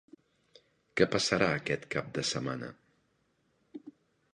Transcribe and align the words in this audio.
Què 1.01 1.07
passarà 1.17 1.51
aquest 1.59 1.87
cap 1.97 2.11
de 2.19 2.27
setmana? 2.33 2.71